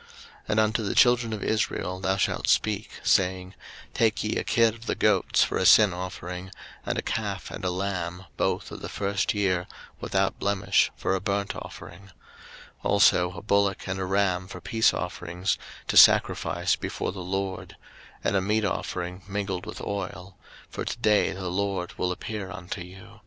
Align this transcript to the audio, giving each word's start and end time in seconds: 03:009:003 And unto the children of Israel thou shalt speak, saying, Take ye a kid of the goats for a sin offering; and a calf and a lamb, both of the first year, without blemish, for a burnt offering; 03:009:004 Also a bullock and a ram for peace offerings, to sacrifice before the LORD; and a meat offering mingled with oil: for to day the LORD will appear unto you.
03:009:003 0.00 0.08
And 0.48 0.60
unto 0.60 0.82
the 0.82 0.94
children 0.94 1.32
of 1.34 1.44
Israel 1.44 2.00
thou 2.00 2.16
shalt 2.16 2.48
speak, 2.48 2.88
saying, 3.02 3.54
Take 3.92 4.24
ye 4.24 4.36
a 4.36 4.44
kid 4.44 4.74
of 4.74 4.86
the 4.86 4.94
goats 4.94 5.44
for 5.44 5.58
a 5.58 5.66
sin 5.66 5.92
offering; 5.92 6.50
and 6.86 6.96
a 6.96 7.02
calf 7.02 7.50
and 7.50 7.66
a 7.66 7.70
lamb, 7.70 8.24
both 8.38 8.70
of 8.72 8.80
the 8.80 8.88
first 8.88 9.34
year, 9.34 9.66
without 10.00 10.38
blemish, 10.38 10.90
for 10.96 11.14
a 11.14 11.20
burnt 11.20 11.54
offering; 11.54 12.04
03:009:004 12.06 12.10
Also 12.84 13.32
a 13.32 13.42
bullock 13.42 13.86
and 13.86 14.00
a 14.00 14.06
ram 14.06 14.48
for 14.48 14.62
peace 14.62 14.94
offerings, 14.94 15.58
to 15.86 15.98
sacrifice 15.98 16.76
before 16.76 17.12
the 17.12 17.20
LORD; 17.20 17.76
and 18.24 18.34
a 18.34 18.40
meat 18.40 18.64
offering 18.64 19.20
mingled 19.28 19.66
with 19.66 19.82
oil: 19.82 20.38
for 20.70 20.86
to 20.86 20.96
day 20.96 21.32
the 21.32 21.48
LORD 21.50 21.98
will 21.98 22.10
appear 22.10 22.50
unto 22.50 22.80
you. 22.80 23.20